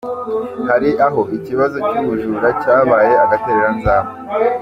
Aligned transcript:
Hari 0.69 0.89
aho 1.05 1.21
ikibazo 1.37 1.77
cy’ubujura 1.89 2.49
cyabaye 2.61 3.13
agatereranzamba 3.23 4.11